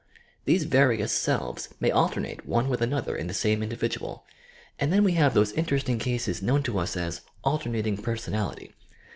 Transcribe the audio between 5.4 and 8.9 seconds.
interesting cases known to us as "alternating personality."